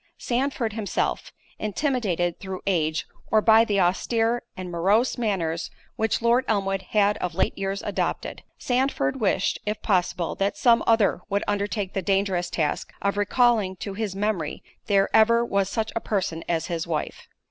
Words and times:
Sandford 0.17 0.73
himself, 0.73 1.31
intimidated 1.59 2.39
through 2.39 2.63
age, 2.65 3.05
or 3.29 3.39
by 3.39 3.63
the 3.63 3.79
austere, 3.79 4.41
and 4.57 4.71
morose 4.71 5.15
manners 5.15 5.69
which 5.95 6.23
Lord 6.23 6.43
Elmwood 6.47 6.81
had 6.89 7.17
of 7.17 7.35
late 7.35 7.55
years 7.55 7.83
adopted; 7.83 8.41
Sandford 8.57 9.21
wished, 9.21 9.59
if 9.63 9.79
possible, 9.83 10.33
that 10.33 10.57
some 10.57 10.83
other 10.87 11.21
would 11.29 11.43
undertake 11.47 11.93
the 11.93 12.01
dangerous 12.01 12.49
task 12.49 12.91
of 12.99 13.15
recalling 13.15 13.75
to 13.75 13.93
his 13.93 14.15
memory 14.15 14.63
there 14.87 15.07
ever 15.15 15.45
was 15.45 15.69
such 15.69 15.91
a 15.95 15.99
person 16.01 16.43
as 16.49 16.65
his 16.65 16.87
wife. 16.87 17.27